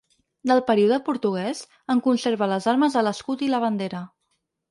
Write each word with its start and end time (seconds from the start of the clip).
Del 0.51 0.61
període 0.69 0.97
portuguès, 1.09 1.61
en 1.95 2.01
conserva 2.07 2.49
les 2.53 2.67
armes 2.73 2.97
a 3.01 3.03
l’escut 3.09 3.47
i 3.49 3.53
la 3.55 3.63
bandera. 3.67 4.01